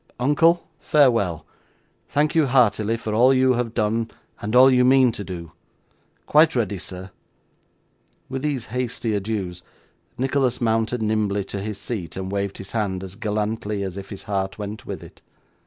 Uncle, 0.19 0.67
farewell! 0.79 1.45
Thank 2.09 2.33
you 2.33 2.47
heartily 2.47 2.97
for 2.97 3.13
all 3.13 3.31
you 3.35 3.53
have 3.53 3.75
done 3.75 4.09
and 4.41 4.55
all 4.55 4.71
you 4.71 4.83
mean 4.83 5.11
to 5.11 5.23
do. 5.23 5.51
Quite 6.25 6.55
ready, 6.55 6.79
sir!' 6.79 7.11
With 8.27 8.41
these 8.41 8.65
hasty 8.73 9.13
adieux, 9.15 9.53
Nicholas 10.17 10.59
mounted 10.59 11.03
nimbly 11.03 11.43
to 11.43 11.61
his 11.61 11.77
seat, 11.77 12.15
and 12.17 12.31
waved 12.31 12.57
his 12.57 12.71
hand 12.71 13.03
as 13.03 13.13
gallantly 13.13 13.83
as 13.83 13.95
if 13.95 14.09
his 14.09 14.23
heart 14.23 14.57
went 14.57 14.87
with 14.87 15.03
it. 15.03 15.21